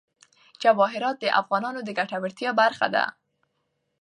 جواهرات 0.61 1.17
د 1.19 1.25
افغانانو 1.41 1.79
د 1.83 1.89
ګټورتیا 1.99 2.51
برخه 2.61 2.87
ده. 2.95 3.05